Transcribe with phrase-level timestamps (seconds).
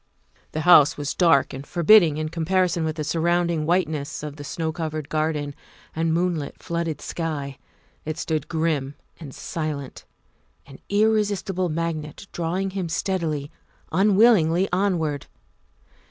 [0.53, 4.71] The house was dark and forbidding in comparison with the surrounding whiteness of the snow
[4.71, 5.53] covered garden
[5.95, 7.59] and moonlight flooded sky.
[8.03, 10.05] It stood grim and silent,
[10.65, 13.51] an irresistible magnet drawing him steadily,
[13.91, 15.27] un willingly onward.